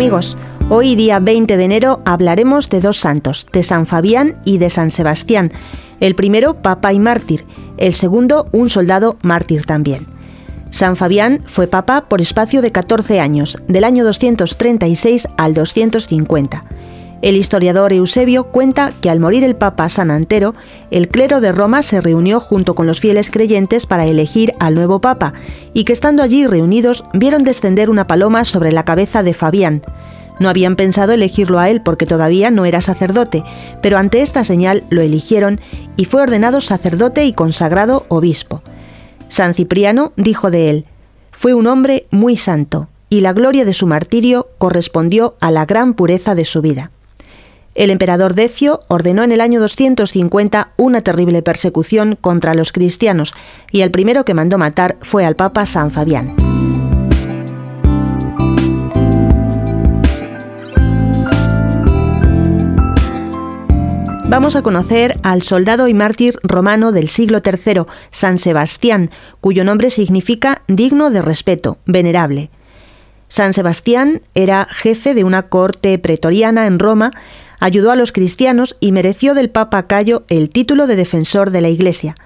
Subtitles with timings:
[0.00, 0.38] amigos?
[0.70, 4.90] Hoy día 20 de enero hablaremos de dos santos, de San Fabián y de San
[4.90, 5.52] Sebastián.
[6.00, 7.44] El primero, papa y mártir,
[7.76, 10.06] el segundo, un soldado mártir también.
[10.70, 16.64] San Fabián fue papa por espacio de 14 años, del año 236 al 250.
[17.22, 20.54] El historiador Eusebio cuenta que al morir el Papa San Antero,
[20.90, 25.00] el clero de Roma se reunió junto con los fieles creyentes para elegir al nuevo
[25.00, 25.34] Papa,
[25.74, 29.82] y que estando allí reunidos vieron descender una paloma sobre la cabeza de Fabián.
[30.38, 33.44] No habían pensado elegirlo a él porque todavía no era sacerdote,
[33.82, 35.60] pero ante esta señal lo eligieron
[35.98, 38.62] y fue ordenado sacerdote y consagrado obispo.
[39.28, 40.86] San Cipriano dijo de él,
[41.30, 45.92] fue un hombre muy santo, y la gloria de su martirio correspondió a la gran
[45.92, 46.90] pureza de su vida.
[47.74, 53.32] El emperador Decio ordenó en el año 250 una terrible persecución contra los cristianos
[53.70, 56.34] y el primero que mandó matar fue al Papa San Fabián.
[64.28, 69.90] Vamos a conocer al soldado y mártir romano del siglo III, San Sebastián, cuyo nombre
[69.90, 72.50] significa digno de respeto, venerable.
[73.26, 77.12] San Sebastián era jefe de una corte pretoriana en Roma,
[77.60, 81.68] ayudó a los cristianos y mereció del Papa Cayo el título de defensor de la
[81.68, 82.16] Iglesia.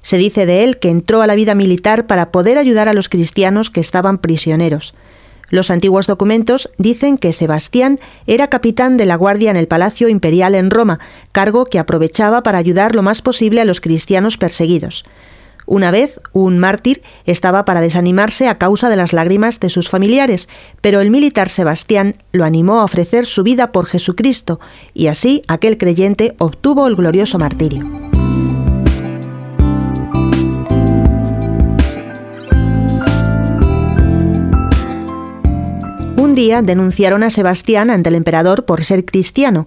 [0.00, 3.08] Se dice de él que entró a la vida militar para poder ayudar a los
[3.08, 4.94] cristianos que estaban prisioneros.
[5.50, 10.54] Los antiguos documentos dicen que Sebastián era capitán de la guardia en el Palacio Imperial
[10.54, 11.00] en Roma,
[11.32, 15.04] cargo que aprovechaba para ayudar lo más posible a los cristianos perseguidos.
[15.66, 20.48] Una vez, un mártir estaba para desanimarse a causa de las lágrimas de sus familiares,
[20.82, 24.60] pero el militar Sebastián lo animó a ofrecer su vida por Jesucristo,
[24.92, 27.84] y así aquel creyente obtuvo el glorioso martirio.
[36.16, 39.66] Un día denunciaron a Sebastián ante el emperador por ser cristiano.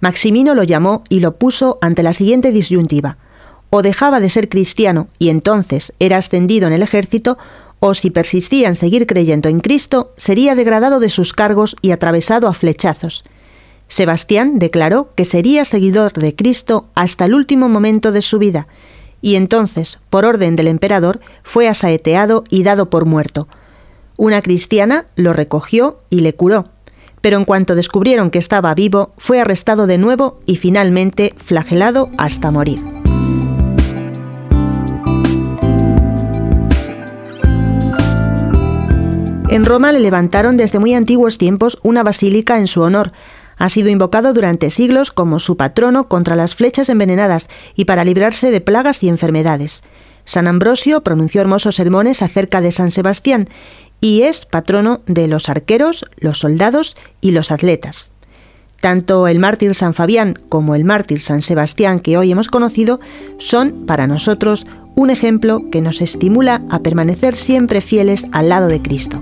[0.00, 3.16] Maximino lo llamó y lo puso ante la siguiente disyuntiva
[3.70, 7.38] o dejaba de ser cristiano y entonces era ascendido en el ejército,
[7.80, 12.48] o si persistía en seguir creyendo en Cristo, sería degradado de sus cargos y atravesado
[12.48, 13.24] a flechazos.
[13.86, 18.68] Sebastián declaró que sería seguidor de Cristo hasta el último momento de su vida,
[19.20, 23.48] y entonces, por orden del emperador, fue asaeteado y dado por muerto.
[24.16, 26.66] Una cristiana lo recogió y le curó,
[27.20, 32.50] pero en cuanto descubrieron que estaba vivo, fue arrestado de nuevo y finalmente flagelado hasta
[32.50, 32.97] morir.
[39.58, 43.10] En Roma le levantaron desde muy antiguos tiempos una basílica en su honor.
[43.56, 48.52] Ha sido invocado durante siglos como su patrono contra las flechas envenenadas y para librarse
[48.52, 49.82] de plagas y enfermedades.
[50.24, 53.48] San Ambrosio pronunció hermosos sermones acerca de San Sebastián
[54.00, 58.12] y es patrono de los arqueros, los soldados y los atletas.
[58.80, 63.00] Tanto el mártir San Fabián como el mártir San Sebastián que hoy hemos conocido
[63.38, 68.80] son para nosotros un ejemplo que nos estimula a permanecer siempre fieles al lado de
[68.80, 69.20] Cristo.